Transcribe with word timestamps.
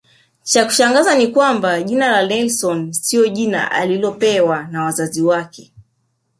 Cha 0.43 0.65
kushangaza 0.65 1.15
ni 1.15 1.27
kwamba 1.27 1.83
jina 1.83 2.25
Nelson 2.27 2.91
siyo 2.93 3.27
jina 3.27 3.71
alilopewa 3.71 4.63
na 4.63 4.83
Wazazi 4.83 5.21
wake 5.21 5.73